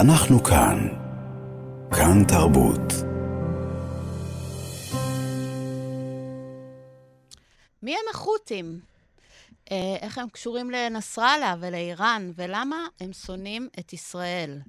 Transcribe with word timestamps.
אנחנו 0.00 0.42
כאן. 0.44 0.88
כאן 1.96 2.24
תרבות. 2.28 2.92
מי 7.82 7.92
הם 7.92 8.04
החות'ים? 8.10 8.80
אה, 9.70 9.96
איך 10.00 10.18
הם 10.18 10.28
קשורים 10.28 10.70
לנסראללה 10.70 11.54
ולאיראן, 11.60 12.30
ולמה 12.34 12.86
הם 13.00 13.12
שונאים 13.12 13.68
את 13.80 13.92
ישראל. 13.92 14.60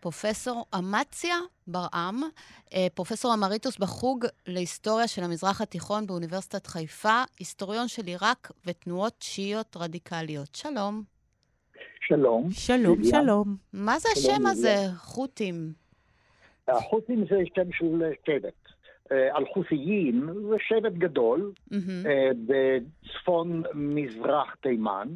פרופסור 0.00 0.64
אמציה 0.78 1.36
ברעם, 1.66 2.22
אה, 2.74 2.86
פרופסור 2.94 3.34
אמריטוס 3.34 3.78
בחוג 3.78 4.26
להיסטוריה 4.46 5.08
של 5.08 5.24
המזרח 5.24 5.60
התיכון 5.60 6.06
באוניברסיטת 6.06 6.66
חיפה, 6.66 7.22
היסטוריון 7.38 7.88
של 7.88 8.06
עיראק 8.06 8.50
ותנועות 8.66 9.14
שיעיות 9.20 9.76
רדיקליות. 9.76 10.54
שלום. 10.54 11.15
שלום. 12.00 12.50
שלום, 12.50 13.04
שלום. 13.04 13.56
מה 13.72 13.98
זה 13.98 14.08
השם 14.16 14.46
הזה, 14.46 14.76
חות'ים? 14.96 15.72
החות'ים 16.68 17.24
זה 17.30 17.36
שם 17.54 17.72
של 17.72 18.02
שבט. 18.26 18.66
אלחות'יים 19.12 20.26
זה 20.48 20.56
שבט 20.58 20.92
גדול 20.92 21.52
אה, 22.06 22.30
בצפון 22.46 23.62
מזרח 23.74 24.54
תימן, 24.54 25.08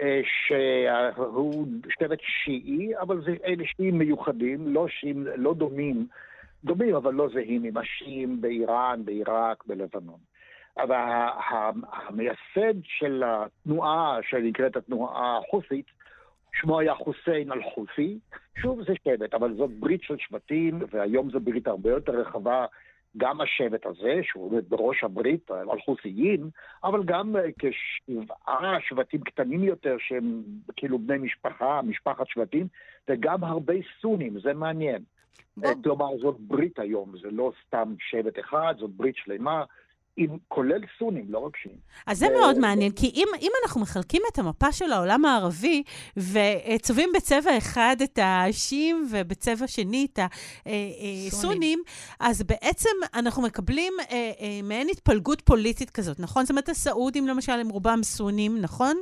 אה, 0.00 0.20
שהוא 0.46 1.66
שבט 2.00 2.18
שיעי, 2.44 2.98
אבל 3.00 3.24
זה 3.24 3.34
אלה 3.44 3.64
שיעים 3.76 3.98
מיוחדים, 3.98 4.68
לא 4.74 4.86
שיעים, 4.88 5.26
לא 5.36 5.54
דומים, 5.54 6.06
דומים 6.64 6.94
אבל 6.94 7.14
לא 7.14 7.28
זהים 7.32 7.64
עם 7.64 7.76
השיעים 7.76 8.40
באיראן, 8.40 9.00
בעיראק, 9.04 9.64
בלבנון. 9.66 10.18
אבל 10.78 10.96
המייסד 11.92 12.82
של 12.82 13.22
התנועה 13.26 14.18
שנקראת 14.30 14.76
התנועה 14.76 15.38
החות'ית, 15.38 15.86
שמו 16.60 16.80
היה 16.80 16.94
חוסיין 16.94 17.52
אל-חות'י, 17.52 18.18
שוב 18.56 18.82
זה 18.82 18.92
שבט, 19.04 19.34
אבל 19.34 19.54
זאת 19.56 19.70
ברית 19.70 20.02
של 20.02 20.16
שבטים, 20.18 20.78
והיום 20.90 21.30
זו 21.30 21.40
ברית 21.40 21.66
הרבה 21.66 21.90
יותר 21.90 22.12
רחבה 22.12 22.66
גם 23.16 23.40
השבט 23.40 23.86
הזה, 23.86 24.20
שהוא 24.22 24.44
עומד 24.44 24.68
בראש 24.68 25.04
הברית, 25.04 25.50
אלחות'יין, 25.50 26.50
אבל 26.84 27.04
גם 27.04 27.36
אה, 27.36 27.42
כשבעה 27.58 28.76
שבטים 28.88 29.20
קטנים 29.20 29.64
יותר 29.64 29.96
שהם 29.98 30.42
כאילו 30.76 30.98
בני 30.98 31.18
משפחה, 31.18 31.80
משפחת 31.82 32.26
שבטים, 32.28 32.66
וגם 33.08 33.44
הרבה 33.44 33.74
סונים, 34.00 34.40
זה 34.40 34.54
מעניין. 34.54 35.02
בוא. 35.56 35.70
כלומר, 35.84 36.18
זאת 36.18 36.36
ברית 36.40 36.78
היום, 36.78 37.12
זה 37.22 37.28
לא 37.30 37.52
סתם 37.66 37.94
שבט 37.98 38.38
אחד, 38.38 38.74
זאת 38.78 38.90
ברית 38.90 39.16
שלמה. 39.16 39.64
עם, 40.16 40.38
כולל 40.48 40.80
סונים, 40.98 41.26
לא 41.28 41.38
רק 41.38 41.56
שיעים. 41.56 41.78
אז 42.06 42.18
זה 42.18 42.26
מאוד 42.40 42.58
מעניין, 42.58 42.92
כי 42.92 43.10
אם, 43.14 43.26
אם 43.40 43.50
אנחנו 43.64 43.80
מחלקים 43.80 44.22
את 44.32 44.38
המפה 44.38 44.72
של 44.72 44.92
העולם 44.92 45.24
הערבי, 45.24 45.82
וצובעים 46.16 47.10
בצבע 47.16 47.58
אחד 47.58 47.96
את 48.04 48.18
השיעים 48.22 49.06
ובצבע 49.10 49.66
שני 49.66 50.06
את 50.12 50.18
הסונים, 51.28 51.82
אז 52.20 52.42
בעצם 52.42 52.90
אנחנו 53.14 53.42
מקבלים 53.42 53.92
אה, 54.00 54.32
אה, 54.40 54.60
מעין 54.62 54.88
התפלגות 54.90 55.40
פוליטית 55.40 55.90
כזאת, 55.90 56.20
נכון? 56.20 56.44
זאת 56.44 56.50
אומרת, 56.50 56.68
הסעודים 56.68 57.26
למשל 57.26 57.52
הם 57.52 57.68
רובם 57.68 58.02
סונים, 58.02 58.60
נכון? 58.60 58.96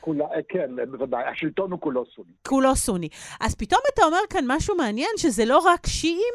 כולה, 0.00 0.24
כן, 0.48 0.70
בוודאי, 0.90 1.24
השלטון 1.24 1.72
הוא 1.72 1.80
כולו 1.80 2.04
סוני. 2.14 2.32
כולו 2.48 2.76
סוני. 2.76 3.08
אז 3.40 3.54
פתאום 3.54 3.80
אתה 3.94 4.02
אומר 4.04 4.18
כאן 4.30 4.44
משהו 4.46 4.76
מעניין, 4.76 5.10
שזה 5.16 5.44
לא 5.44 5.58
רק 5.58 5.86
שיעים? 5.86 6.34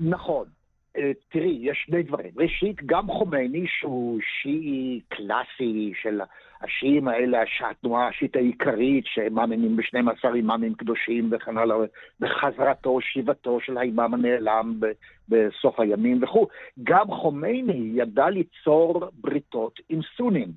נכון. 0.00 0.57
אה, 0.98 1.12
תראי, 1.28 1.58
יש 1.60 1.84
שני 1.86 2.02
דברים. 2.02 2.30
ראשית, 2.36 2.76
גם 2.86 3.06
חומייני, 3.06 3.66
שהוא 3.68 4.20
שיעי 4.42 5.00
קלאסי 5.08 5.92
של 6.02 6.20
השיעים 6.60 7.08
האלה, 7.08 7.42
התנועה 7.70 8.08
השיעית 8.08 8.36
העיקרית, 8.36 9.04
שמאמינים 9.06 9.76
ב-12 9.76 10.34
אימאמים 10.34 10.74
קדושים 10.74 11.28
וכן 11.32 11.58
הלאה, 11.58 11.76
בחזרתו, 12.20 13.00
שיבתו 13.00 13.60
של 13.60 13.78
האימאם 13.78 14.14
הנעלם 14.14 14.80
בסוף 15.28 15.80
הימים 15.80 16.22
וכו'. 16.22 16.46
גם 16.82 17.06
חומייני 17.10 17.90
ידע 17.94 18.30
ליצור 18.30 19.10
בריתות 19.12 19.80
עם 19.88 20.00
סונים. 20.16 20.48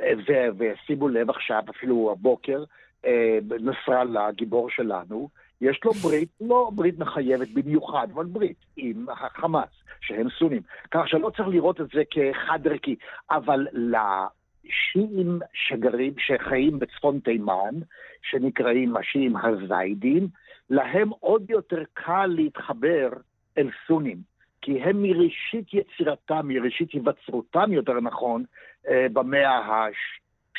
אה, 0.00 0.12
ושימו 0.58 1.08
לב 1.08 1.30
עכשיו, 1.30 1.62
אפילו 1.70 2.10
הבוקר, 2.12 2.64
אה, 3.06 3.38
נסראללה, 3.60 4.26
הגיבור 4.26 4.70
שלנו, 4.70 5.28
יש 5.64 5.80
לו 5.84 5.92
ברית, 5.92 6.28
לא 6.40 6.70
ברית 6.74 6.98
מחייבת 6.98 7.48
במיוחד, 7.48 8.08
אבל 8.14 8.24
ברית 8.24 8.64
עם 8.76 9.06
החמאס, 9.08 9.68
שהם 10.00 10.28
סונים. 10.38 10.62
כך 10.90 11.08
שלא 11.08 11.30
צריך 11.36 11.48
לראות 11.48 11.80
את 11.80 11.86
זה 11.94 12.02
כחד 12.10 12.66
ערכי, 12.66 12.96
אבל 13.30 13.66
לשיעים 13.74 15.38
שגרים, 15.52 16.14
שחיים 16.18 16.78
בצפון 16.78 17.20
תימן, 17.20 17.74
שנקראים 18.22 18.96
השיעים 18.96 19.36
הזיידים, 19.36 20.28
להם 20.70 21.10
עוד 21.20 21.50
יותר 21.50 21.82
קל 21.92 22.26
להתחבר 22.26 23.08
אל 23.58 23.70
סונים. 23.86 24.18
כי 24.62 24.82
הם 24.82 25.02
מראשית 25.02 25.74
יצירתם, 25.74 26.48
מראשית 26.48 26.92
היווצרותם 26.92 27.72
יותר 27.72 28.00
נכון, 28.00 28.44
אה, 28.88 29.06
במאה 29.12 29.86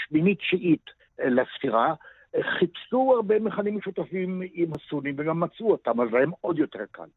השמינית-תשיעית 0.07 0.85
אה, 1.19 1.29
לספירה, 1.29 1.93
חיפשו 2.41 3.13
הרבה 3.15 3.39
מכנים 3.39 3.77
משותפים 3.77 4.41
עם 4.53 4.71
הסונים 4.73 5.15
וגם 5.17 5.39
מצאו 5.39 5.71
אותם, 5.71 6.01
אז 6.01 6.07
להם 6.11 6.31
עוד 6.41 6.59
יותר 6.59 6.79
קל. 6.91 7.07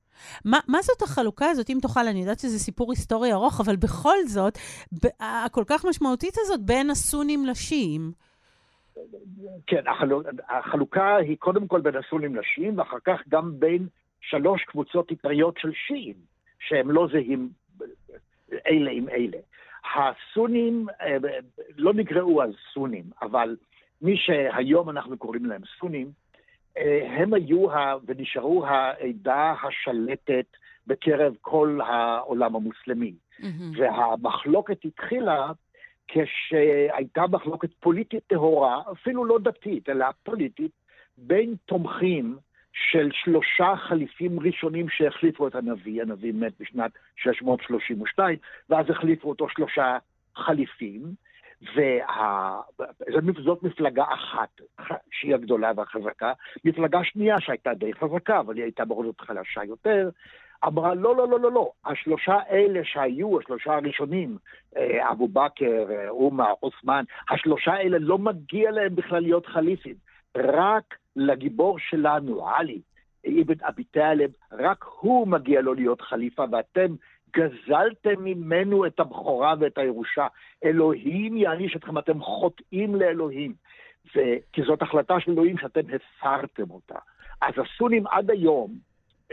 מה, 0.45 0.59
מה 0.69 0.79
זאת 0.83 1.03
החלוקה 1.03 1.47
הזאת, 1.51 1.71
אם 1.71 1.79
תוכל, 1.83 2.07
אני 2.11 2.21
יודעת 2.21 2.39
שזה 2.39 2.59
סיפור 2.59 2.93
היסטורי 2.93 3.33
ארוך, 3.33 3.61
אבל 3.61 3.77
בכל 3.77 4.17
זאת, 4.27 4.59
הכל 5.21 5.65
כך 5.67 5.85
משמעותית 5.85 6.35
הזאת 6.37 6.61
בין 6.63 6.91
הסונים 6.91 7.47
לשיעים. 7.47 8.13
כן, 9.67 9.83
החלוק, 9.87 10.27
החלוקה 10.49 11.17
היא 11.17 11.37
קודם 11.39 11.67
כל 11.67 11.81
בין 11.81 11.97
הסונים 11.97 12.37
לשיעים, 12.37 12.79
ואחר 12.79 12.99
כך 13.05 13.21
גם 13.29 13.61
בין 13.61 13.87
שלוש 14.21 14.65
קבוצות 14.65 15.11
עיקריות 15.11 15.55
של 15.59 15.71
שיעים, 15.87 16.17
שהם 16.59 16.91
לא 16.91 17.09
זהים 17.13 17.49
אלה 18.67 18.91
עם 18.91 19.09
אלה. 19.09 19.39
הסונים 19.95 20.87
אה, 21.01 21.17
לא 21.77 21.95
נקראו 21.95 22.43
אז 22.43 22.51
סונים, 22.75 23.05
אבל 23.23 23.57
מי 24.03 24.17
שהיום 24.17 24.91
אנחנו 24.91 25.19
קוראים 25.19 25.47
להם 25.47 25.63
סונים, 25.79 26.11
אה, 26.79 27.09
הם 27.11 27.35
היו 27.35 27.67
ונשארו 28.07 28.67
העדה 28.67 29.55
השלטת 29.63 30.47
בקרב 30.87 31.35
כל 31.41 31.81
העולם 31.87 32.57
המוסלמי. 32.57 33.13
Mm-hmm. 33.41 33.45
והמחלוקת 33.79 34.85
התחילה 34.85 35.53
כשהייתה 36.09 37.23
מחלוקת 37.31 37.71
פוליטית 37.81 38.23
טהורה, 38.27 38.83
אפילו 38.93 39.25
לא 39.25 39.39
דתית, 39.39 39.89
אלא 39.89 40.07
פוליטית, 40.23 40.71
בין 41.19 41.55
תומכים 41.67 42.37
של 42.73 43.11
שלושה 43.13 43.75
חליפים 43.77 44.41
ראשונים 44.41 44.89
שהחליפו 44.89 45.47
את 45.47 45.55
הנביא, 45.55 46.03
הנביא 46.03 46.33
מת 46.33 46.53
בשנת 46.61 46.91
632, 47.17 48.37
ואז 48.71 48.91
החליפו 48.91 49.29
אותו 49.29 49.49
שלושה 49.49 49.99
חליפים, 50.37 51.03
וזאת 53.37 53.63
מפלגה 53.63 54.05
אחת, 54.05 54.61
שהיא 55.11 55.35
הגדולה 55.35 55.73
והחזקה. 55.77 56.33
מפלגה 56.65 57.05
שנייה 57.05 57.41
שהייתה 57.41 57.75
די 57.75 57.95
חזקה, 57.95 58.41
אבל 58.41 58.57
היא 58.57 58.65
הייתה 58.65 58.85
בכל 58.85 59.05
זאת 59.05 59.21
חלשה 59.21 59.65
יותר, 59.65 60.11
אמרה, 60.67 60.95
לא, 60.95 61.17
לא, 61.17 61.29
לא, 61.29 61.41
לא, 61.41 61.53
לא, 61.53 61.71
השלושה 61.85 62.39
אלה 62.51 62.81
שהיו, 62.85 63.41
השלושה 63.41 63.75
הראשונים, 63.75 64.39
אה, 64.77 65.11
אבו 65.11 65.29
בכר, 65.29 65.91
אה, 65.91 66.09
עומר, 66.09 66.53
עות'מן, 66.61 67.05
השלושה 67.31 67.77
אלה 67.77 67.99
לא 67.99 68.19
מגיע 68.19 68.71
להם 68.71 68.95
בכלל 68.95 69.23
להיות 69.23 69.47
חליפים. 69.47 69.95
רק 70.37 70.95
לגיבור 71.17 71.79
שלנו, 71.79 72.49
עלי, 72.49 72.81
אבן 73.27 73.65
אבי 73.69 73.85
טלב, 73.85 74.31
רק 74.53 74.85
הוא 75.01 75.29
מגיע 75.29 75.61
לו 75.61 75.75
להיות 75.75 76.01
חליפה, 76.01 76.45
ואתם 76.53 76.95
גזלתם 77.37 78.25
ממנו 78.25 78.87
את 78.87 79.01
הבכורה 79.01 79.55
ואת 79.61 79.79
הירושה. 79.79 80.27
אלוהים 80.65 81.37
יעניש 81.37 81.77
אתכם, 81.77 81.99
אתם 81.99 82.21
חוטאים 82.21 82.95
לאלוהים. 82.95 83.55
ו... 84.17 84.21
כי 84.53 84.63
זאת 84.63 84.83
החלטה 84.83 85.21
של 85.21 85.33
אלוהים 85.33 85.59
שאתם 85.59 85.81
הפרתם 85.95 86.71
אותה. 86.71 86.99
אז 87.41 87.55
הסונים 87.59 88.07
עד 88.07 88.31
היום 88.31 88.71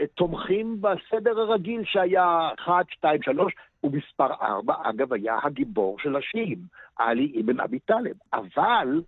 אה, 0.00 0.06
תומכים 0.06 0.80
בסדר 0.80 1.40
הרגיל 1.40 1.84
שהיה 1.84 2.48
1, 2.58 2.90
2, 2.90 3.22
3, 3.22 3.52
ומספר 3.84 4.32
4, 4.42 4.74
אגב, 4.82 5.12
היה 5.12 5.38
הגיבור 5.42 5.98
של 5.98 6.16
השיעים, 6.16 6.58
עלי 6.96 7.32
אבן 7.40 7.60
אבי 7.60 7.78
טלב. 7.78 8.16
אבל 8.32 9.02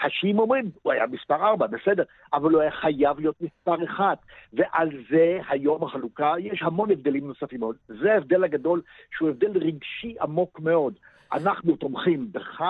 השיעים 0.00 0.38
אומרים, 0.38 0.70
הוא 0.82 0.92
היה 0.92 1.06
מספר 1.06 1.46
ארבע, 1.46 1.66
בסדר, 1.66 2.02
אבל 2.32 2.52
הוא 2.52 2.60
היה 2.60 2.70
חייב 2.70 3.20
להיות 3.20 3.36
מספר 3.40 3.84
אחד. 3.84 4.14
ועל 4.52 4.90
זה 5.10 5.38
היום 5.48 5.84
החלוקה, 5.84 6.34
יש 6.38 6.62
המון 6.62 6.90
הבדלים 6.90 7.26
נוספים 7.26 7.60
מאוד. 7.60 7.76
זה 7.88 8.12
ההבדל 8.12 8.44
הגדול, 8.44 8.82
שהוא 9.16 9.28
הבדל 9.28 9.58
רגשי 9.58 10.14
עמוק 10.20 10.60
מאוד. 10.60 10.94
אנחנו 11.32 11.76
תומכים 11.76 12.28
בך, 12.32 12.62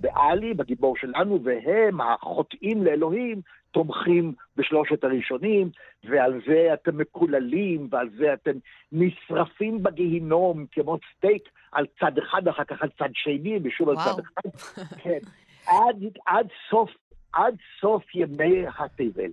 בעלי, 0.00 0.54
בגיבור 0.54 0.96
שלנו, 0.96 1.40
והם, 1.44 2.00
החוטאים 2.00 2.84
לאלוהים, 2.84 3.40
תומכים 3.70 4.32
בשלושת 4.56 5.04
הראשונים, 5.04 5.70
ועל 6.04 6.40
זה 6.46 6.74
אתם 6.74 6.98
מקוללים, 6.98 7.88
ועל 7.90 8.08
זה 8.18 8.32
אתם 8.32 8.58
נשרפים 8.92 9.82
בגיהינום 9.82 10.66
כמו 10.72 10.98
סטייק 11.16 11.48
על 11.72 11.86
צד 12.00 12.18
אחד, 12.18 12.48
אחר 12.48 12.64
כך 12.64 12.82
על 12.82 12.88
צד 12.98 13.10
שני, 13.14 13.58
ושוב 13.62 13.88
על 13.88 13.96
צד 13.96 14.20
אחד. 14.20 14.50
כן. 15.02 15.18
עד, 15.66 15.96
עד 16.26 16.46
סוף 16.70 16.90
עד 17.32 17.56
סוף 17.80 18.14
ימי 18.14 18.64
התבל. 18.78 19.30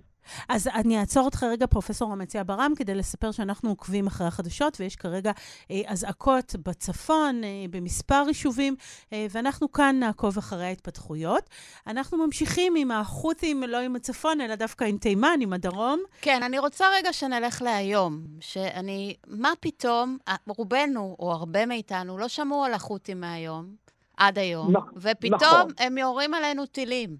אז 0.48 0.68
אני 0.74 1.00
אעצור 1.00 1.24
אותך 1.24 1.42
רגע, 1.42 1.66
פרופסור 1.66 2.12
המציע 2.12 2.42
ברם, 2.46 2.72
כדי 2.76 2.94
לספר 2.94 3.32
שאנחנו 3.32 3.70
עוקבים 3.70 4.06
אחרי 4.06 4.26
החדשות, 4.26 4.80
ויש 4.80 4.96
כרגע 4.96 5.32
אה, 5.70 5.80
אזעקות 5.86 6.54
בצפון, 6.66 7.44
אה, 7.44 7.48
במספר 7.70 8.24
יישובים, 8.28 8.76
אה, 9.12 9.26
ואנחנו 9.30 9.72
כאן 9.72 9.96
נעקוב 10.00 10.38
אחרי 10.38 10.64
ההתפתחויות. 10.64 11.50
אנחנו 11.86 12.26
ממשיכים 12.26 12.74
עם 12.76 12.90
החות'ים, 12.90 13.62
לא 13.62 13.80
עם 13.80 13.96
הצפון, 13.96 14.40
אלא 14.40 14.54
דווקא 14.54 14.84
עם 14.84 14.98
תימן, 14.98 15.38
עם 15.40 15.52
הדרום. 15.52 16.02
כן, 16.20 16.42
אני 16.42 16.58
רוצה 16.58 16.86
רגע 16.98 17.12
שנלך 17.12 17.62
להיום, 17.62 18.20
שאני, 18.40 19.14
מה 19.26 19.52
פתאום, 19.60 20.18
רובנו, 20.48 21.16
או 21.18 21.32
הרבה 21.32 21.66
מאיתנו, 21.66 22.18
לא 22.18 22.28
שמעו 22.28 22.64
על 22.64 22.74
החות'ים 22.74 23.20
מהיום, 23.20 23.83
עד 24.16 24.38
היום, 24.38 24.76
נכון, 24.76 24.92
ופתאום 24.96 25.38
נכון. 25.40 25.68
הם 25.78 25.98
יורים 25.98 26.34
עלינו 26.34 26.66
טילים. 26.66 27.16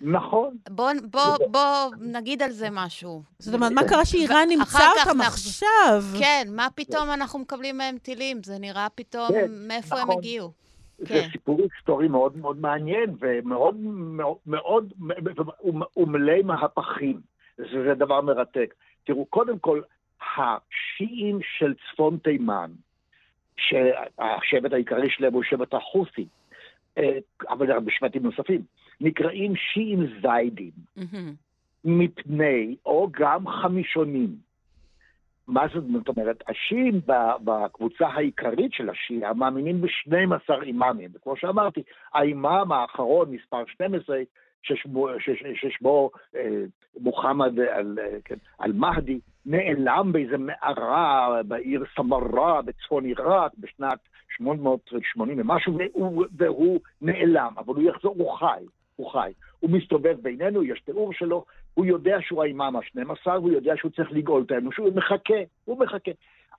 נכון. 0.00 0.56
בוא, 0.70 0.90
בוא, 1.10 1.36
בוא 1.50 1.90
נגיד 2.00 2.42
על 2.42 2.50
זה 2.50 2.68
משהו. 2.72 3.22
זאת 3.38 3.54
אומרת, 3.54 3.72
מה 3.72 3.88
קרה 3.88 4.04
שאיראן 4.04 4.48
נמצא 4.48 4.78
אותם 4.78 5.18
נחזור. 5.18 5.26
עכשיו? 5.26 6.02
כן, 6.18 6.48
מה 6.50 6.68
פתאום 6.74 7.10
אנחנו 7.10 7.38
מקבלים 7.38 7.78
מהם 7.78 7.98
טילים? 7.98 8.42
זה 8.44 8.58
נראה 8.58 8.86
פתאום 8.94 9.28
כן, 9.28 9.50
מאיפה 9.68 9.96
הם 9.96 10.02
נכון. 10.02 10.18
הגיעו. 10.18 10.52
זה 10.98 11.06
כן. 11.06 11.28
סיפור 11.32 11.60
היסטורי 11.62 12.08
מאוד 12.08 12.36
מאוד 12.36 12.60
מעניין 12.60 13.16
ומאוד 13.20 13.76
מאוד, 13.76 14.36
מאוד 14.46 14.92
הוא 15.58 15.84
הוא 15.92 16.08
מלא 16.08 16.42
מהפכים. 16.44 17.20
זה, 17.56 17.64
זה 17.88 17.94
דבר 17.94 18.20
מרתק. 18.20 18.74
תראו, 19.04 19.26
קודם 19.26 19.58
כל, 19.58 19.80
השיעים 20.36 21.38
של 21.58 21.74
צפון 21.74 22.18
תימן, 22.24 22.70
שהשבט 23.58 24.72
העיקרי 24.72 25.10
שלהם 25.10 25.32
הוא 25.32 25.42
שבט 25.42 25.74
החות'י, 25.74 26.26
אה, 26.98 27.18
אבל 27.48 27.70
הרבה 27.70 27.90
שבטים 27.90 28.22
נוספים, 28.22 28.62
נקראים 29.00 29.56
שיעים 29.56 30.06
זיידים, 30.22 30.70
מהמם. 30.96 31.32
מפני, 31.84 32.76
או 32.86 33.08
גם 33.12 33.48
חמישונים. 33.48 34.48
מה 35.48 35.66
זאת 35.68 36.08
אומרת? 36.08 36.42
השיעים 36.48 37.00
בקבוצה 37.44 38.06
העיקרית 38.06 38.72
של 38.72 38.90
השיעה 38.90 39.34
מאמינים 39.34 39.80
ב-12 39.80 40.62
אימאמים. 40.62 41.10
וכמו 41.14 41.36
שאמרתי, 41.36 41.82
האימאם 42.14 42.72
האחרון, 42.72 43.30
מספר 43.30 43.64
12, 43.66 44.18
ששמו, 44.62 45.08
שש- 45.18 45.42
ששמו 45.54 46.10
אה, 46.36 46.62
מוחמד 47.00 47.60
אל- 47.60 47.98
אה, 48.00 48.18
כן, 48.24 48.34
אל-מהדי, 48.62 49.20
נעלם 49.46 50.12
באיזה 50.12 50.38
מערה 50.38 51.40
בעיר 51.48 51.84
סמרה 51.96 52.62
בצפון 52.62 53.04
עיראק 53.04 53.52
בשנת 53.58 53.98
880 54.36 55.40
ומשהו, 55.40 55.78
והוא, 55.78 56.24
והוא 56.36 56.80
נעלם, 57.02 57.52
אבל 57.58 57.74
הוא 57.74 57.82
יחזור, 57.82 58.14
הוא 58.18 58.32
חי, 58.38 58.64
הוא 58.96 59.10
חי. 59.10 59.32
הוא 59.60 59.70
מסתובב 59.70 60.16
בינינו, 60.22 60.62
יש 60.64 60.80
תיאור 60.80 61.12
שלו, 61.12 61.44
הוא 61.74 61.86
יודע 61.86 62.16
שהוא 62.20 62.42
האימאם 62.42 62.76
ה-12, 62.76 63.26
והוא 63.28 63.50
יודע 63.50 63.76
שהוא 63.76 63.90
צריך 63.90 64.12
לגאול 64.12 64.42
את 64.46 64.50
האנושות, 64.50 64.84
הוא 64.86 64.96
מחכה, 64.96 65.34
הוא 65.64 65.78
מחכה. 65.80 66.10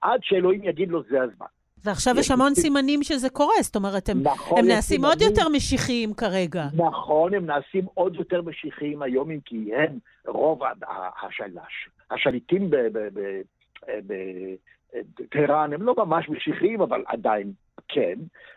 עד 0.01 0.19
שאלוהים 0.23 0.63
יגיד 0.63 0.89
לו, 0.89 1.03
זה 1.03 1.21
הזמן. 1.21 1.45
ועכשיו 1.83 2.13
יש 2.19 2.25
יש 2.25 2.31
המון 2.31 2.51
מספיק- 2.51 2.63
סימנים 2.65 3.03
שזה 3.03 3.29
קורה, 3.29 3.53
זאת 3.61 3.75
אומרת, 3.75 4.09
הם 4.09 4.23
נכון, 4.23 4.59
הם 4.59 4.65
נעשים 4.67 5.05
עוד 5.05 5.17
סימנים. 5.19 5.35
יותר 5.37 5.49
משיחיים 5.49 6.13
כרגע. 6.13 6.65
נכון, 6.73 7.33
הם 7.33 7.45
נעשים 7.45 7.85
עוד 7.93 8.15
יותר 8.15 8.41
משיחיים 8.41 9.01
היום, 9.01 9.31
אם 9.31 9.39
כי 9.45 9.71
הם 9.75 9.97
רוב 10.27 10.61
השלש. 11.23 11.89
השליטים 12.11 12.69
ב- 12.69 12.75
ב- 12.75 13.09
ב- 13.13 13.41
ב- 14.07 14.55
בטהרן 15.19 15.73
הם 15.73 15.81
לא 15.81 15.95
ממש 15.97 16.29
משיחיים, 16.29 16.81
אבל 16.81 17.03
עדיין 17.07 17.51
כן. 17.87 18.13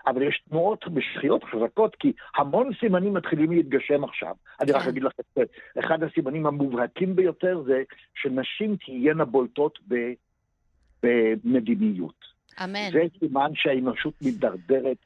אבל 0.06 0.22
יש 0.22 0.42
תנועות 0.50 0.84
משיחיות 0.94 1.44
חזקות, 1.44 1.96
כי 1.96 2.12
המון 2.36 2.70
סימנים 2.80 3.14
מתחילים 3.14 3.52
להתגשם 3.52 4.04
עכשיו. 4.04 4.34
אני 4.60 4.72
רק 4.72 4.82
כן. 4.82 4.88
אגיד 4.88 5.02
לך, 5.02 5.12
אחד 5.78 6.02
הסימנים 6.02 6.46
המובהקים 6.46 7.16
ביותר 7.16 7.62
זה 7.66 7.82
שנשים 8.14 8.76
תהיינה 8.76 9.24
בולטות 9.24 9.78
במדיניות. 11.02 12.31
אמן. 12.64 12.90
זה 12.92 13.00
סימן 13.18 13.50
שהאנושות 13.54 14.14
מידרדרת 14.22 14.96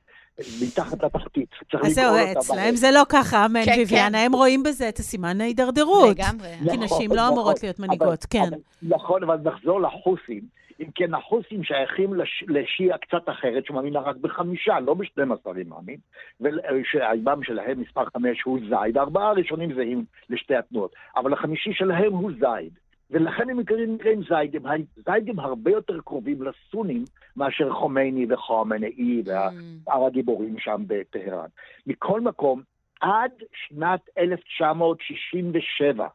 מתחת 0.62 1.02
לתחתית. 1.04 1.48
צריך 1.70 1.84
אז 1.84 1.92
זהו, 1.94 2.14
אצלהם. 2.38 2.74
זה 2.76 2.86
לא 2.94 3.02
ככה, 3.08 3.46
אמן 3.46 3.64
כן, 3.64 3.72
ויביאנה, 3.78 4.18
כן. 4.18 4.24
הם 4.26 4.32
רואים 4.32 4.62
בזה 4.62 4.88
את 4.88 4.98
הסימן 4.98 5.40
ההידרדרות. 5.40 6.18
לגמרי. 6.18 6.48
כי 6.58 6.64
נכון, 6.64 6.82
נשים 6.84 7.10
לא 7.10 7.16
נכון. 7.16 7.32
אמורות 7.32 7.62
להיות 7.62 7.78
מנהיגות, 7.78 8.08
אבל- 8.08 8.16
כן. 8.30 8.38
אבל- 8.48 8.58
נכון, 8.96 9.22
אבל 9.22 9.36
נחזור 9.44 9.80
לחוסים. 9.80 10.56
אם 10.80 10.86
כן, 10.94 11.14
החוסים 11.14 11.64
שייכים 11.64 12.14
לש- 12.14 12.44
לשיעה 12.48 12.98
קצת 12.98 13.28
אחרת, 13.28 13.66
שמאמינה 13.66 14.00
רק 14.00 14.16
בחמישה, 14.16 14.80
לא 14.80 14.94
ב-12 14.94 15.56
אימאמים, 15.58 15.98
ושהאימאם 16.40 17.42
שלהם, 17.42 17.80
מספר 17.80 18.04
חמש, 18.14 18.42
הוא 18.44 18.58
זייד. 18.68 18.98
הארבעה 18.98 19.28
הראשונים 19.28 19.74
זהים 19.74 20.04
לשתי 20.30 20.54
התנועות, 20.56 20.92
אבל 21.16 21.32
החמישי 21.32 21.70
שלהם 21.72 22.12
הוא 22.12 22.30
זייד. 22.40 22.72
ולכן 23.10 23.50
הם 23.50 23.60
נקראים 23.60 23.94
נקראים 23.94 24.22
זיידים. 24.28 24.62
הזיידים 24.66 25.38
הרבה 25.38 25.70
יותר 25.70 26.00
קרובים 26.00 26.42
לסונים 26.42 27.04
מאשר 27.36 27.72
חומייני 27.72 28.26
וחומנאי 28.32 29.22
Mm. 29.26 29.28
ושאר 29.28 30.06
הגיבורים 30.06 30.58
שם 30.58 30.82
בטהרן. 30.86 31.48
מכל 31.86 32.20
מקום, 32.20 32.62
עד 33.00 33.32
שנת 33.52 34.00
1967, 34.18 36.06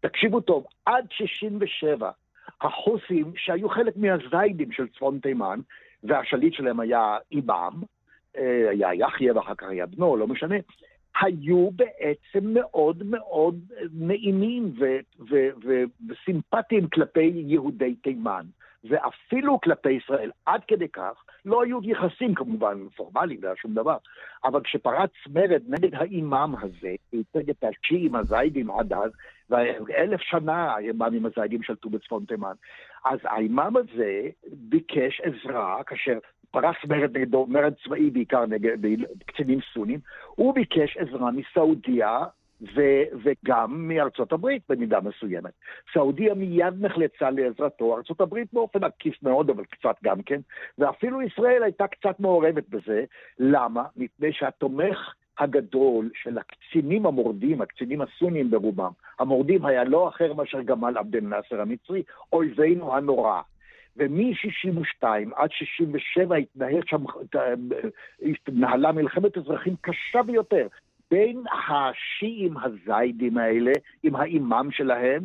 תקשיבו 0.00 0.40
טוב, 0.40 0.66
עד 0.86 1.04
67, 1.10 2.10
החוסים, 2.60 3.32
שהיו 3.36 3.68
חלק 3.68 3.96
מהזיידים 3.96 4.72
של 4.72 4.88
צפון 4.88 5.18
תימן, 5.22 5.60
והשליט 6.04 6.54
שלהם 6.54 6.80
היה 6.80 7.18
אימאם, 7.32 7.72
אה, 8.36 8.70
היה 8.70 8.94
יחיה 8.94 9.36
ואחר 9.36 9.54
כך 9.54 9.66
היה 9.68 9.86
בנו, 9.86 10.16
לא 10.16 10.26
משנה, 10.26 10.56
היו 11.20 11.70
בעצם 11.70 12.54
מאוד 12.54 13.02
מאוד 13.02 13.60
נעימים 13.92 14.72
ו- 14.78 14.98
ו- 15.30 15.84
וסימפטיים 16.08 16.88
כלפי 16.88 17.32
יהודי 17.34 17.94
תימן, 17.94 18.46
ואפילו 18.84 19.60
כלפי 19.60 19.90
ישראל. 19.90 20.30
עד 20.46 20.60
כדי 20.68 20.88
כך, 20.88 21.24
לא 21.44 21.62
היו 21.62 21.78
יחסים 21.82 22.34
כמובן 22.34 22.88
פורמליים, 22.96 23.42
לא 23.42 23.48
היה 23.48 23.56
שום 23.56 23.74
דבר, 23.74 23.96
אבל 24.44 24.60
כשפרץ 24.62 25.10
מרד 25.34 25.62
נגד 25.68 25.94
האימאם 25.94 26.54
הזה, 26.56 26.94
ייצג 27.12 27.50
את 27.50 27.64
השיעים 27.64 28.14
הזיידים 28.14 28.70
עד 28.70 28.92
אז, 28.92 29.10
ואלף 29.50 30.20
שנה 30.20 30.74
האימאמים 30.74 31.26
הזיידים 31.26 31.62
שלטו 31.62 31.90
בצפון 31.90 32.24
תימן. 32.24 32.54
אז 33.08 33.18
האימאם 33.24 33.76
הזה 33.76 34.28
ביקש 34.52 35.20
עזרה 35.20 35.84
כאשר 35.86 36.18
פרץ 36.50 36.76
מרד 36.88 37.18
נגדו, 37.18 37.46
מרד 37.48 37.74
צבאי 37.84 38.10
בעיקר 38.10 38.46
נגד 38.46 38.78
קצינים 39.26 39.58
סונים, 39.74 39.98
הוא 40.34 40.54
ביקש 40.54 40.96
עזרה 40.96 41.30
מסעודיה 41.30 42.24
ו- 42.74 43.02
וגם 43.22 43.88
מארצות 43.88 44.32
הברית 44.32 44.62
במידה 44.68 45.00
מסוימת. 45.00 45.50
סעודיה 45.92 46.34
מיד 46.34 46.74
נחלצה 46.80 47.30
לעזרתו, 47.30 47.96
ארצות 47.96 48.20
הברית 48.20 48.48
באופן 48.52 48.84
עקיף 48.84 49.22
מאוד, 49.22 49.50
אבל 49.50 49.64
קצת 49.64 49.96
גם 50.04 50.22
כן, 50.22 50.40
ואפילו 50.78 51.22
ישראל 51.22 51.62
הייתה 51.62 51.86
קצת 51.86 52.20
מעורבת 52.20 52.68
בזה. 52.68 53.04
למה? 53.38 53.84
מפני 53.96 54.32
שהתומך 54.32 55.14
הגדול 55.38 56.10
של 56.22 56.38
הקצינים 56.38 57.06
המורדים, 57.06 57.62
הקצינים 57.62 58.00
הסונים 58.00 58.50
ברובם, 58.50 58.90
המורדים 59.18 59.66
היה 59.66 59.84
לא 59.84 60.08
אחר 60.08 60.34
מאשר 60.34 60.62
גמל 60.62 60.98
עבד 60.98 61.16
אל-נאצר 61.16 61.60
המצרי, 61.60 62.02
אויבינו 62.32 62.96
הנורא. 62.96 63.40
ומ-62 63.96 65.04
עד 65.36 65.50
67 65.52 66.36
התנהל 66.36 66.80
שם, 66.86 67.04
התנהלה 68.22 68.92
מלחמת 68.92 69.38
אזרחים 69.38 69.74
קשה 69.80 70.22
ביותר 70.22 70.66
בין 71.10 71.42
השיעים 71.68 72.54
הזיידים 72.56 73.38
האלה, 73.38 73.72
עם 74.02 74.16
האימאם 74.16 74.70
שלהם, 74.70 75.22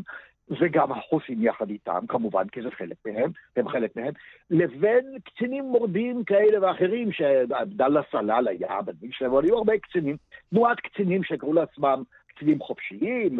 וגם 0.49 0.91
החוסים 0.91 1.43
יחד 1.43 1.69
איתם, 1.69 1.99
כמובן, 2.07 2.47
כי 2.47 2.61
זה 2.61 2.71
חלק 2.71 2.97
מהם, 3.05 3.31
הם 3.55 3.69
חלק 3.69 3.95
מהם, 3.95 4.13
לבין 4.49 5.19
קצינים 5.25 5.63
מורדים 5.63 6.23
כאלה 6.23 6.67
ואחרים, 6.67 7.11
שעבדאללה 7.11 8.01
סלל 8.11 8.47
היה 8.47 8.81
בדין 8.81 9.11
שלהם, 9.11 9.31
אבל 9.31 9.43
היו 9.43 9.57
הרבה 9.57 9.77
קצינים, 9.77 10.17
תנועת 10.49 10.79
קצינים 10.79 11.23
שקראו 11.23 11.53
לעצמם 11.53 12.03
קצינים 12.27 12.59
חופשיים, 12.59 13.39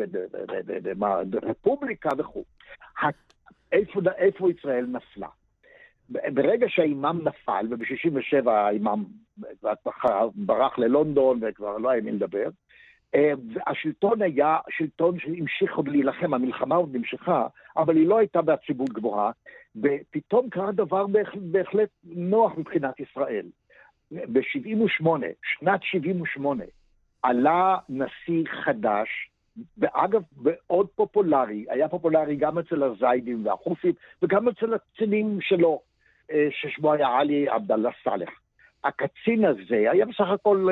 רפובליקה 1.44 2.10
וכו'. 2.18 2.44
איפה, 3.72 4.02
איפה 4.18 4.52
ישראל 4.52 4.86
נפלה? 4.86 5.28
ברגע 6.10 6.66
שהאימאם 6.70 7.28
נפל, 7.28 7.68
וב-67' 7.70 8.50
האימאם 8.50 9.04
ברח 10.36 10.80
ללונדון 10.80 11.40
וכבר 11.42 11.78
לא 11.78 11.90
היה 11.90 12.02
מי 12.02 12.12
לדבר, 12.12 12.50
השלטון 13.67 14.22
היה 14.22 14.58
שלטון 14.70 15.20
שהמשיך 15.20 15.75
עוד 15.75 15.88
להילחם, 15.88 16.34
המלחמה 16.34 16.75
עוד 16.75 16.96
נמשכה, 16.96 17.48
אבל 17.77 17.96
היא 17.96 18.08
לא 18.08 18.17
הייתה 18.17 18.41
בעצימות 18.41 18.89
גבוהה, 18.89 19.32
ופתאום 19.75 20.50
קרה 20.50 20.72
דבר 20.72 21.05
בהחלט 21.36 21.89
נוח 22.03 22.58
מבחינת 22.58 23.00
ישראל. 23.00 23.46
ב-78, 24.12 25.08
שנת 25.43 25.84
78, 25.84 26.63
עלה 27.24 27.77
נשיא 27.89 28.43
חדש, 28.63 29.10
ואגב, 29.77 30.22
מאוד 30.38 30.88
פופולרי, 30.96 31.65
היה 31.70 31.89
פופולרי 31.89 32.36
גם 32.36 32.60
אצל 32.60 32.84
הזיידים 32.84 33.46
והחופים, 33.46 33.93
וגם 34.22 34.48
אצל 34.48 34.74
הקצינים 34.74 35.41
שלו, 35.41 35.82
ששמו 36.50 36.93
היה 36.93 37.08
עלי 37.08 37.50
עבדאללה 37.50 37.89
סאלח. 38.03 38.43
הקצין 38.84 39.46
הזה 39.46 39.75
היה 39.92 40.06
בסך 40.06 40.28
הכל 40.30 40.68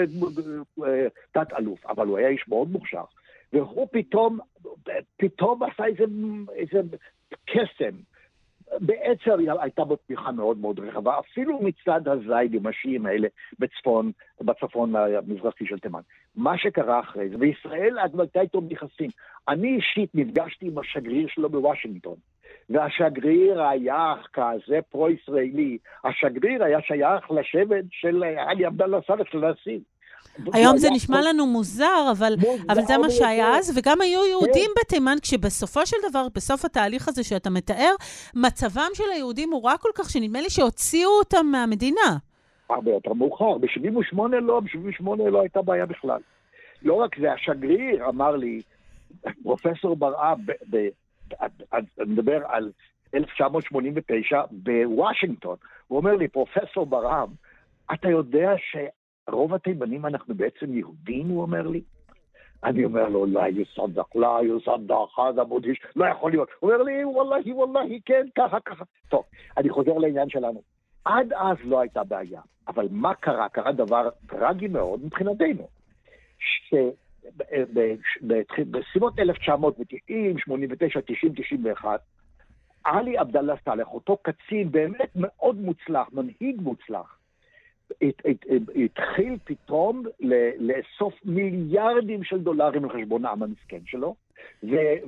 תת-אלוף, 1.32 1.86
אבל 1.86 2.08
הוא 2.08 2.18
היה 2.18 2.28
איש 2.28 2.48
מאוד 2.48 2.72
מוכשר. 2.72 3.04
והוא 3.54 3.88
פתאום, 3.92 4.40
פתאום 5.18 5.64
עשה 5.64 5.86
איזה, 5.86 6.04
איזה 6.56 6.82
קסם. 7.46 7.96
בעצם 8.80 9.32
הייתה 9.62 9.84
בו 9.84 9.96
תמיכה 9.96 10.32
מאוד 10.32 10.58
מאוד 10.58 10.80
רחבה, 10.80 11.20
אפילו 11.20 11.60
מצד 11.62 12.08
הזיידים 12.08 12.68
השיעים 12.68 13.06
האלה 13.06 13.28
בצפון, 13.60 14.12
בצפון 14.42 14.96
המזרחי 14.96 15.66
של 15.66 15.80
תימן. 15.80 16.00
מה 16.36 16.58
שקרה 16.58 17.00
אחרי 17.00 17.30
זה, 17.30 17.36
וישראל 17.40 18.00
עד 18.00 18.16
מתי 18.16 18.40
איתו 18.40 18.62
ביחסים. 18.62 19.10
אני 19.48 19.76
אישית 19.76 20.10
נפגשתי 20.14 20.68
עם 20.68 20.78
השגריר 20.78 21.28
שלו 21.28 21.50
בוושינגטון, 21.50 22.16
והשגריר 22.70 23.62
היה 23.62 24.14
כזה 24.34 24.80
פרו-ישראלי. 24.90 25.78
השגריר 26.04 26.64
היה 26.64 26.82
שייך 26.82 27.32
לשבט 27.32 27.86
של 27.92 28.24
עלי 28.24 28.66
עבדאללה 28.66 29.00
סאלח 29.08 29.28
של 29.32 29.44
הנשיא. 29.44 29.80
היום 30.54 30.78
זה 30.78 30.90
נשמע 30.90 31.22
לנו 31.22 31.48
מוזר, 31.48 32.12
אבל, 32.12 32.34
אבל 32.70 32.82
זה 32.82 32.98
מה 32.98 33.10
שהיה 33.10 33.58
אז, 33.58 33.78
וגם 33.78 34.02
היו 34.02 34.26
יהודים 34.26 34.72
כן. 34.76 34.82
בתימן, 34.82 35.16
כשבסופו 35.22 35.86
של 35.86 35.98
דבר, 36.10 36.28
בסוף 36.36 36.66
התהליך 36.66 37.08
הזה 37.08 37.24
שאתה 37.24 37.50
מתאר, 37.50 37.92
מצבם 38.36 38.90
של 38.94 39.04
היהודים 39.14 39.52
הוא 39.52 39.64
רע 39.66 39.78
כל 39.78 39.90
כך, 39.96 40.10
שנדמה 40.10 40.42
לי 40.42 40.50
שהוציאו 40.50 41.10
אותם 41.10 41.46
מהמדינה. 41.52 42.18
הרבה 42.70 42.92
יותר 42.92 43.14
מאוחר. 43.14 43.58
ב-78 43.58 44.18
לא, 44.42 44.60
ב-78 44.60 45.30
לא 45.32 45.42
הייתה 45.42 45.62
בעיה 45.62 45.86
בכלל. 45.86 46.22
לא 46.82 46.94
רק 46.94 47.20
זה, 47.20 47.34
השגריר 47.34 48.10
אמר 48.10 48.36
לי, 48.36 48.62
פרופסור 49.44 49.96
ברעם, 49.96 50.40
אני 51.74 51.86
מדבר 52.06 52.40
על 52.48 52.72
1989 53.14 54.42
בוושינגטון, 54.52 55.58
הוא 55.88 55.98
אומר 55.98 56.16
לי, 56.16 56.28
פרופסור 56.28 56.86
ברעם, 56.86 57.30
אתה 57.94 58.10
יודע 58.10 58.52
רוב 59.30 59.54
התימנים 59.54 60.06
אנחנו 60.06 60.36
בעצם 60.36 60.74
יהודים, 60.74 61.28
הוא 61.28 61.42
אומר 61.42 61.68
לי. 61.68 61.82
אני 62.64 62.86
אומר 62.86 63.10
לו, 63.10 63.26
לא 63.26 63.42
יסדק, 63.48 64.16
לא 64.16 64.40
יסדק, 64.44 64.96
חדה 65.16 65.44
מודיש, 65.44 65.82
לא 65.96 66.06
יכול 66.06 66.32
להיות. 66.32 66.50
הוא 66.60 66.72
אומר 66.72 66.84
לי, 66.84 67.06
וואללה, 67.06 67.36
וואללה, 67.56 67.96
כן, 68.06 68.26
ככה, 68.36 68.60
ככה. 68.60 68.84
טוב, 69.10 69.24
אני 69.58 69.70
חוזר 69.70 69.98
לעניין 69.98 70.30
שלנו. 70.30 70.62
עד 71.06 71.34
אז 71.34 71.58
לא 71.64 71.80
הייתה 71.80 72.04
בעיה, 72.04 72.42
אבל 72.68 72.88
מה 72.92 73.14
קרה? 73.14 73.50
קרה 73.50 73.72
דבר 73.72 74.10
טרגי 74.28 74.68
מאוד 74.68 75.06
מבחינתנו. 75.06 75.68
שבסביבות 78.56 79.20
1990, 79.20 80.38
89, 80.38 81.00
90, 81.06 81.34
91, 81.36 82.02
עלי 82.84 83.18
עבדאללה 83.18 83.56
סאלח, 83.66 83.88
אותו 83.88 84.18
קצין 84.18 84.72
באמת 84.72 85.12
מאוד 85.16 85.56
מוצלח, 85.56 86.08
מנהיג 86.14 86.62
מוצלח, 86.62 87.18
התחיל 88.76 89.38
פתאום 89.44 90.04
לאסוף 90.60 91.14
מיליארדים 91.26 92.24
של 92.24 92.40
דולרים 92.40 92.86
לחשבון 92.86 93.26
העם 93.26 93.44
המסכן 93.44 93.80
שלו, 93.86 94.16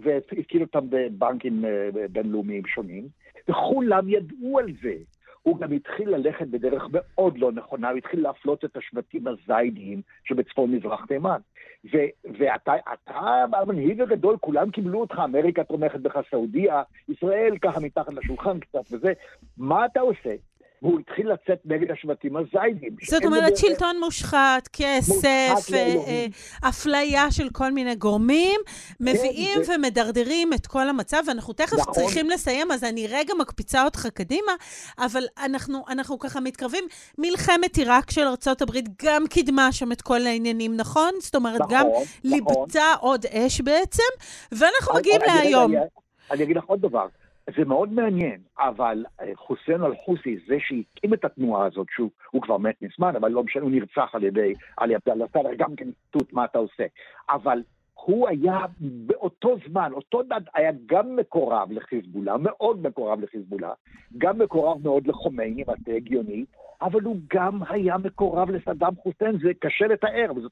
והפקיד 0.01 0.61
אותם 0.61 0.85
בבנקים 0.89 1.65
אה, 1.65 1.89
בינלאומיים 2.11 2.65
שונים, 2.65 3.07
וכולם 3.49 4.09
ידעו 4.09 4.59
על 4.59 4.67
זה. 4.81 4.93
הוא 5.43 5.57
גם 5.57 5.71
התחיל 5.71 6.09
ללכת 6.09 6.47
בדרך 6.47 6.87
מאוד 6.91 7.37
לא 7.37 7.51
נכונה, 7.51 7.89
הוא 7.89 7.97
התחיל 7.97 8.21
להפלות 8.21 8.65
את 8.65 8.77
השבטים 8.77 9.27
הזיידיים 9.27 10.01
שבצפון 10.23 10.71
מזרח 10.71 11.05
תימן. 11.05 11.39
ואתה 12.39 12.73
המנהיג 13.53 14.01
הגדול, 14.01 14.37
כולם 14.41 14.71
קיבלו 14.71 15.01
אותך, 15.01 15.21
אמריקה 15.23 15.63
תומכת 15.63 15.99
בך, 15.99 16.19
סעודיה, 16.31 16.83
ישראל 17.09 17.57
ככה 17.61 17.79
מתחת 17.79 18.13
לשולחן 18.13 18.59
קצת 18.59 18.81
וזה. 18.91 19.13
מה 19.57 19.85
אתה 19.85 19.99
עושה? 19.99 20.35
והוא 20.83 20.99
התחיל 20.99 21.31
לצאת 21.31 21.59
נגד 21.65 21.91
השבטים 21.91 22.37
הזיידים. 22.37 22.95
זאת 23.09 23.25
אומרת. 23.25 23.57
שלטון 23.57 23.99
מושחת, 23.99 24.69
כסף, 24.73 25.73
אה, 25.73 25.95
אה, 26.07 26.25
אפליה 26.69 27.31
של 27.31 27.49
כל 27.49 27.71
מיני 27.71 27.95
גורמים, 27.95 28.59
כן, 28.65 28.93
מביאים. 28.99 29.61
ומדרדרים 29.67 30.53
את 30.53 30.67
כל 30.67 30.89
המצב, 30.89 31.17
ואנחנו 31.27 31.53
תכף 31.53 31.79
נכון. 31.79 31.93
צריכים 31.93 32.29
לסיים, 32.29 32.71
אז 32.71 32.83
אני 32.83 33.07
רגע 33.07 33.33
מקפיצה 33.39 33.83
אותך 33.83 34.07
קדימה, 34.13 34.51
אבל 34.97 35.23
אנחנו, 35.89 36.19
ככה 36.19 36.39
מתקרבים. 36.39 36.83
מלחמת 37.17 37.77
עיראק 37.77 38.11
של 38.11 38.21
ארה"ב 38.21 38.71
גם 39.03 39.27
קידמה 39.29 39.71
שם 39.71 39.91
את 39.91 40.01
כל 40.01 40.21
העניינים, 40.21 40.77
נכון? 40.77 41.11
זאת 41.19 41.35
אומרת, 41.35 41.61
נכון, 41.61 41.73
גם 41.75 41.87
נכון. 41.87 42.03
ליבתה 42.23 42.93
עוד 42.99 43.25
אש 43.25 43.61
בעצם, 43.61 44.03
ואנחנו 44.51 44.95
מגיעים 44.95 45.21
להיום. 45.27 45.71
אני 46.31 46.43
אגיד 46.43 46.57
לך 46.57 46.63
עוד 46.65 46.81
דבר. 46.81 47.07
זה 47.57 47.65
מאוד 47.65 47.93
מעניין, 47.93 48.41
אבל 48.59 49.05
אה, 49.21 49.31
חוסיין 49.35 49.83
אל-חוסי, 49.83 50.37
זה 50.47 50.55
שהקים 50.59 51.13
את 51.13 51.25
התנועה 51.25 51.65
הזאת, 51.65 51.87
שהוא 51.95 52.41
כבר 52.41 52.57
מת 52.57 52.75
מזמן, 52.81 53.15
אבל 53.15 53.31
לא 53.31 53.43
משנה, 53.43 53.63
הוא 53.63 53.71
נרצח 53.71 54.09
על 54.13 54.23
ידי 54.23 54.53
עלי 54.77 54.95
עבדאללה 54.95 55.25
סאלח, 55.33 55.51
גם 55.57 55.75
כן 55.75 55.87
תות 56.11 56.33
מה 56.33 56.45
אתה 56.45 56.57
עושה. 56.57 56.85
אבל 57.29 57.61
הוא 57.93 58.27
היה 58.29 58.59
באותו 58.79 59.55
זמן, 59.69 59.91
אותו 59.93 60.23
דד 60.23 60.41
היה 60.53 60.71
גם 60.85 61.15
מקורב 61.15 61.71
לחיזבאללה, 61.71 62.35
מאוד 62.39 62.87
מקורב 62.87 63.21
לחיזבאללה, 63.21 63.73
גם 64.17 64.39
מקורב 64.39 64.83
מאוד 64.83 65.07
לחומייני, 65.07 65.63
מה 65.67 65.73
זה 65.85 65.93
הגיוני, 65.93 66.45
אבל 66.81 67.01
הוא 67.01 67.17
גם 67.33 67.59
היה 67.69 67.97
מקורב 67.97 68.49
לסדאם 68.49 68.95
חוסיין, 68.95 69.37
זה 69.39 69.51
קשה 69.59 69.87
לתאר, 69.87 70.31
וזאת. 70.35 70.51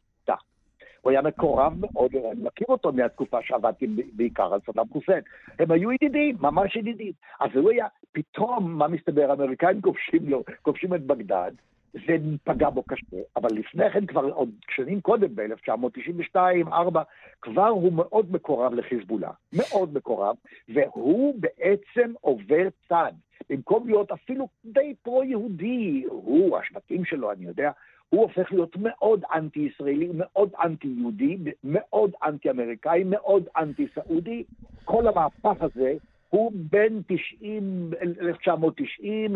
הוא 1.01 1.12
היה 1.12 1.22
מקורב 1.22 1.74
מאוד, 1.79 2.15
אני 2.15 2.43
מכיר 2.43 2.67
אותו 2.70 2.91
מהתקופה 2.91 3.38
שעבדתי 3.41 3.88
בעיקר 4.13 4.53
על 4.53 4.60
סדאם 4.65 4.86
חוסיין. 4.91 5.22
הם 5.60 5.72
היו 5.72 5.91
ידידים, 5.91 6.36
ממש 6.39 6.75
ידידים. 6.75 7.12
אז 7.39 7.50
הוא 7.55 7.72
היה, 7.72 7.86
פתאום, 8.12 8.72
מה 8.72 8.88
מסתבר, 8.88 9.29
האמריקאים 9.29 9.81
כובשים 9.81 10.29
לו, 10.29 10.43
כובשים 10.62 10.93
את 10.93 11.01
בגדד, 11.01 11.51
זה 11.93 12.15
פגע 12.43 12.70
בו 12.70 12.84
קשה, 12.84 13.17
אבל 13.36 13.50
לפני 13.53 13.91
כן, 13.91 14.05
כבר 14.05 14.25
עוד 14.25 14.50
שנים 14.70 15.01
קודם, 15.01 15.36
ב-1992-2004, 15.36 17.00
כבר 17.41 17.67
הוא 17.67 17.93
מאוד 17.93 18.31
מקורב 18.31 18.74
לחיזבאללה. 18.74 19.31
מאוד 19.53 19.93
מקורב, 19.93 20.36
והוא 20.70 21.36
בעצם 21.39 22.13
עובר 22.22 22.67
צד. 22.89 23.12
במקום 23.50 23.88
להיות 23.88 24.12
אפילו 24.12 24.48
די 24.65 24.93
פרו-יהודי, 25.03 26.03
הוא, 26.08 26.58
השבטים 26.58 27.05
שלו, 27.05 27.31
אני 27.31 27.46
יודע, 27.46 27.72
הוא 28.12 28.22
הופך 28.22 28.51
להיות 28.51 28.75
מאוד 28.80 29.24
אנטי-ישראלי, 29.34 30.10
מאוד 30.13 30.50
אנטי-יהודי, 30.63 31.38
מאוד 31.63 32.12
אנטי-אמריקאי, 32.24 33.03
מאוד 33.06 33.44
אנטי-סעודי. 33.58 34.44
כל 34.86 35.08
המהפך 35.08 35.62
הזה 35.62 35.94
הוא 36.30 36.51
בין 36.56 37.01
90, 37.08 37.91
1990 38.22 39.36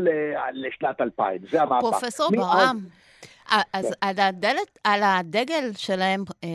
לשנת 0.53 1.01
2000. 1.01 1.41
זה 1.51 1.61
המהפך. 1.61 1.81
פרופסור 1.81 2.29
ברם, 2.31 2.77
אז 3.73 3.85
כן. 3.85 3.91
על, 4.01 4.19
הדלת, 4.19 4.79
על 4.83 5.03
הדגל 5.03 5.71
שלהם, 5.77 6.23
אה, 6.43 6.49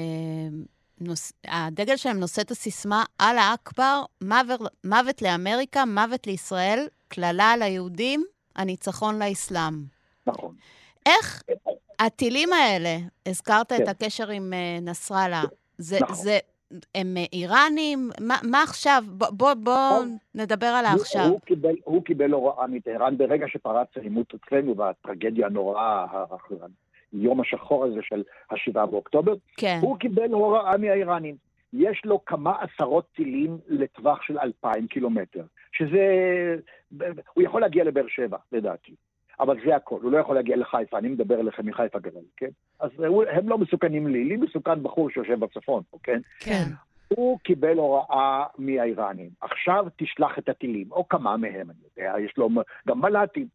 נוס, 1.00 1.32
הדגל 1.44 1.96
שלהם 1.96 2.20
נושא 2.20 2.42
את 2.42 2.50
הסיסמה, 2.50 3.04
אללה 3.20 3.54
אכבר, 3.54 4.02
מוות, 4.22 4.60
מוות 4.84 5.22
לאמריקה, 5.22 5.84
מוות 5.84 6.26
לישראל, 6.26 6.86
קללה 7.08 7.52
על 7.52 7.62
היהודים, 7.62 8.24
הניצחון 8.56 9.22
לאסלאם. 9.22 9.74
נכון. 10.26 10.54
איך 11.06 11.42
הטילים 12.00 12.48
האלה, 12.52 12.96
הזכרת 13.26 13.72
כן. 13.72 13.82
את 13.82 13.88
הקשר 13.88 14.28
עם 14.28 14.52
uh, 14.52 14.84
נסראללה, 14.84 15.42
זה, 15.78 15.98
נכון. 16.00 16.14
זה, 16.14 16.38
הם 16.94 17.16
אה, 17.16 17.24
איראנים? 17.32 18.10
מה, 18.20 18.36
מה 18.50 18.62
עכשיו? 18.62 19.02
בוא, 19.06 19.26
בוא, 19.30 19.54
בוא 19.54 19.74
נכון. 19.74 20.16
נדבר 20.34 20.66
על 20.66 20.84
העכשיו. 20.84 21.22
הוא, 21.22 21.30
הוא, 21.30 21.40
קיבל, 21.40 21.74
הוא 21.84 22.04
קיבל 22.04 22.32
הוראה 22.32 22.66
מטהרן 22.66 23.16
ברגע 23.18 23.46
שפרץ 23.48 23.88
העימות 23.96 24.34
אצלנו 24.34 24.76
והטרגדיה 24.76 25.46
הנוראה, 25.46 26.06
היום 27.12 27.40
השחור 27.40 27.84
הזה 27.84 28.00
של 28.02 28.22
השבעה 28.50 28.86
באוקטובר. 28.86 29.34
כן. 29.56 29.78
הוא 29.82 29.98
קיבל 29.98 30.32
הוראה 30.32 30.76
מהאיראנים. 30.76 31.36
יש 31.72 32.02
לו 32.04 32.24
כמה 32.24 32.52
עשרות 32.60 33.04
טילים 33.16 33.58
לטווח 33.68 34.22
של 34.22 34.38
אלפיים 34.38 34.86
קילומטר, 34.86 35.44
שזה... 35.72 36.00
הוא 37.34 37.44
יכול 37.44 37.60
להגיע 37.60 37.84
לבאר 37.84 38.08
שבע, 38.08 38.36
לדעתי. 38.52 38.94
אבל 39.40 39.56
זה 39.66 39.76
הכל, 39.76 39.98
הוא 40.02 40.12
לא 40.12 40.18
יכול 40.18 40.34
להגיע 40.34 40.56
לחיפה, 40.56 40.98
אני 40.98 41.08
מדבר 41.08 41.40
אליכם 41.40 41.66
מחיפה 41.66 41.98
גדול, 41.98 42.22
כן? 42.36 42.48
אז 42.80 42.90
הם 43.30 43.48
לא 43.48 43.58
מסוכנים 43.58 44.06
לי, 44.06 44.24
לי 44.24 44.36
מסוכן 44.36 44.82
בחור 44.82 45.10
שיושב 45.10 45.40
בצפון, 45.40 45.82
כן? 46.02 46.20
כן. 46.40 46.64
הוא 47.08 47.38
קיבל 47.38 47.76
הוראה 47.76 48.44
מהאיראנים, 48.58 49.30
עכשיו 49.40 49.86
תשלח 49.96 50.38
את 50.38 50.48
הטילים, 50.48 50.92
או 50.92 51.08
כמה 51.08 51.36
מהם, 51.36 51.70
אני 51.70 51.78
יודע, 51.96 52.14
יש 52.24 52.36
לו 52.36 52.48
גם 52.88 53.00
מל"טים. 53.00 53.46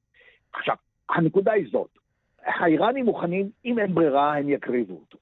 עכשיו, 0.54 0.76
הנקודה 1.10 1.52
היא 1.52 1.68
זאת, 1.72 1.90
האיראנים 2.46 3.06
מוכנים, 3.06 3.50
אם 3.66 3.80
אין 3.80 3.96
ברירה, 3.96 4.38
הם 4.38 4.50
יקריבו 4.50 4.94
אותו. 4.94 5.18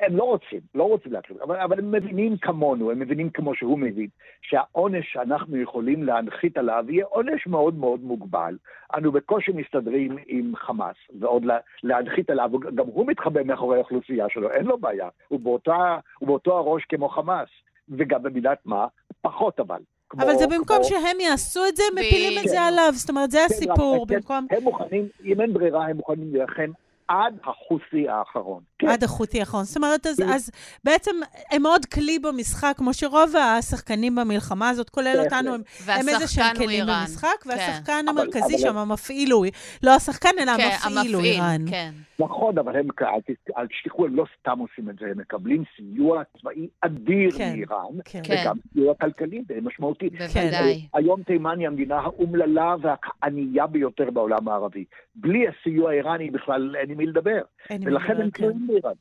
הם 0.00 0.16
לא 0.16 0.24
רוצים, 0.24 0.60
לא 0.74 0.84
רוצים 0.84 1.12
להקריב, 1.12 1.42
אבל, 1.42 1.56
אבל 1.56 1.78
הם 1.78 1.92
מבינים 1.92 2.36
כמונו, 2.36 2.90
הם 2.90 2.98
מבינים 2.98 3.30
כמו 3.30 3.54
שהוא 3.54 3.78
מבין, 3.78 4.08
שהעונש 4.42 5.12
שאנחנו 5.12 5.56
יכולים 5.56 6.04
להנחית 6.04 6.56
עליו 6.56 6.84
יהיה 6.88 7.04
עונש 7.06 7.46
מאוד 7.46 7.74
מאוד 7.74 8.00
מוגבל. 8.00 8.56
אנו 8.96 9.12
בקושי 9.12 9.52
מסתדרים 9.54 10.16
עם 10.26 10.52
חמאס, 10.56 10.96
ועוד 11.20 11.44
לה, 11.44 11.58
להנחית 11.82 12.30
עליו, 12.30 12.50
גם 12.74 12.86
הוא 12.86 13.06
מתחבא 13.06 13.42
מאחורי 13.42 13.76
האוכלוסייה 13.76 14.26
שלו, 14.28 14.50
אין 14.50 14.66
לו 14.66 14.78
בעיה, 14.78 15.08
הוא, 15.28 15.40
באותה, 15.40 15.98
הוא 16.18 16.26
באותו 16.26 16.58
הראש 16.58 16.84
כמו 16.84 17.08
חמאס, 17.08 17.48
וגם 17.88 18.22
במידת 18.22 18.58
מה, 18.64 18.86
פחות 19.20 19.60
אבל. 19.60 19.80
כמו, 20.10 20.22
אבל 20.22 20.34
זה 20.34 20.46
במקום 20.46 20.76
כמו... 20.76 20.84
שהם 20.84 21.20
יעשו 21.20 21.60
את 21.68 21.76
זה, 21.76 21.82
מפילים 21.94 22.38
את 22.44 22.48
זה 22.48 22.60
עליו, 22.60 22.90
זאת 22.92 23.10
אומרת, 23.10 23.30
זה 23.30 23.38
כן, 23.38 23.44
הסיפור, 23.44 24.06
במקום... 24.06 24.46
הם 24.50 24.62
מוכנים, 24.62 25.08
אם 25.24 25.40
אין 25.40 25.52
ברירה, 25.52 25.86
הם 25.86 25.96
מוכנים 25.96 26.32
להילחם 26.32 26.70
עד 27.08 27.38
החוסי 27.44 28.08
האחרון. 28.08 28.62
כן. 28.78 28.88
עד 28.88 29.04
החותי 29.04 29.40
האחרון. 29.40 29.64
זאת 29.64 29.76
אומרת, 29.76 30.06
אז, 30.06 30.16
כן. 30.16 30.28
אז 30.28 30.50
בעצם 30.84 31.16
הם 31.50 31.66
עוד 31.66 31.84
כלי 31.84 32.18
במשחק, 32.18 32.74
כמו 32.76 32.94
שרוב 32.94 33.36
השחקנים 33.36 34.14
במלחמה 34.16 34.68
הזאת, 34.68 34.90
כולל 34.90 35.12
כן, 35.14 35.24
אותנו, 35.24 35.54
הם, 35.54 35.60
הם 35.86 36.08
איזה 36.08 36.28
שהם 36.28 36.56
כלים 36.56 36.70
איראן. 36.70 37.00
במשחק, 37.00 37.28
כן. 37.42 37.50
והשחקן 37.50 38.02
כן. 38.02 38.08
המרכזי 38.08 38.54
אבל, 38.54 38.58
שם, 38.58 38.68
אבל... 38.68 38.78
המפעיל 38.78 39.32
הוא, 39.32 39.46
לא 39.82 39.94
השחקן, 39.94 40.30
אלא 40.40 40.56
כן, 40.56 40.70
המפעיל 40.82 41.14
הוא 41.14 41.24
איראן. 41.24 41.60
כן. 41.70 41.90
נכון, 42.20 42.58
אבל 42.58 42.76
הם, 42.76 42.88
אל, 43.02 43.34
אל 43.58 43.66
תשכחו, 43.66 44.06
הם 44.06 44.16
לא 44.16 44.24
סתם 44.40 44.58
עושים 44.58 44.90
את 44.90 44.94
זה, 45.00 45.06
הם 45.06 45.18
מקבלים 45.18 45.64
סיוע 45.76 46.22
צבאי 46.40 46.68
אדיר 46.80 47.30
כן, 47.30 47.52
מאיראן, 47.52 47.98
כן. 48.04 48.22
וגם 48.28 48.56
סיוע 48.72 48.94
כלכלי 48.94 49.42
די 49.46 49.54
משמעותי. 49.62 50.10
בוודאי. 50.10 50.86
היום 50.94 51.22
תימן 51.22 51.58
היא 51.58 51.66
המדינה 51.66 51.98
האומללה 51.98 52.74
והענייה 52.82 53.66
ביותר 53.66 54.10
בעולם 54.10 54.48
הערבי. 54.48 54.84
בלי 55.14 55.44
הסיוע 55.48 55.90
האיראני 55.90 56.30
בכלל 56.30 56.76
אין 56.76 56.90
עם 57.00 57.06
מי 57.06 57.10
לדבר. 57.10 57.42
ולכן 57.70 58.20
הם 58.20 58.30
תלויים 58.30 58.66
באיראן. 58.66 58.92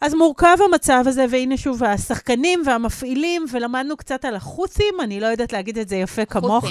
אז 0.00 0.14
מורכב 0.14 0.56
המצב 0.64 1.04
הזה, 1.06 1.24
והנה 1.30 1.56
שוב, 1.56 1.84
השחקנים 1.84 2.62
והמפעילים, 2.66 3.44
ולמדנו 3.52 3.96
קצת 3.96 4.24
על 4.24 4.34
החות'ים, 4.34 4.94
אני 5.02 5.20
לא 5.20 5.26
יודעת 5.26 5.52
להגיד 5.52 5.78
את 5.78 5.88
זה 5.88 5.96
יפה 5.96 6.24
כמוך, 6.24 6.64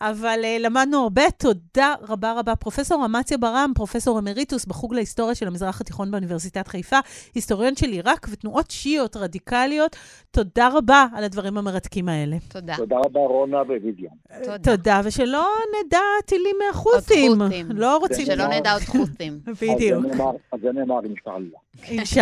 אבל 0.00 0.40
uh, 0.42 0.62
למדנו 0.62 1.02
הרבה. 1.02 1.30
תודה 1.30 1.94
רבה 2.08 2.32
רבה. 2.32 2.56
פרופסור 2.56 3.04
אמציה 3.06 3.38
ברם, 3.38 3.72
פרופסור 3.74 4.18
אמריטוס 4.18 4.64
בחוג 4.64 4.94
להיסטוריה 4.94 5.34
של 5.34 5.46
המזרח 5.46 5.80
התיכון 5.80 6.10
באוניברסיטת 6.10 6.68
חיפה, 6.68 6.98
היסטוריון 7.34 7.76
של 7.76 7.88
עיראק 7.88 8.26
ותנועות 8.30 8.70
שיעיות 8.70 9.16
רדיקליות. 9.16 9.96
תודה 10.30 10.68
רבה 10.72 11.06
על 11.14 11.24
הדברים 11.24 11.58
המרתקים 11.58 12.08
האלה. 12.08 12.36
תודה. 12.48 12.76
תודה 12.76 12.96
רבה, 12.96 13.20
רונה 13.20 13.62
ווידיאן. 13.62 14.10
תודה. 14.44 14.58
תודה, 14.58 15.00
ושלא 15.04 15.46
נדע 15.86 15.98
טילים 16.26 16.56
מהחות'ים. 16.66 17.32
לא 17.70 17.96
רוצים... 17.96 18.26
שלא 18.26 18.46
נדע 18.46 18.72
עוד 18.72 18.82
חות'ים. 18.82 19.38
בדיוק. 19.62 20.04
אז 20.52 20.60
זה 20.62 20.72
נאמר, 20.72 21.00
אינשאללה. 21.04 21.58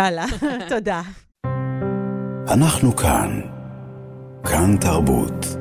אינשאללה. 0.00 0.26
תודה. 0.68 1.02
אנחנו 2.48 2.96
כאן. 2.96 3.40
כאן 4.50 4.76
תרבות. 4.76 5.59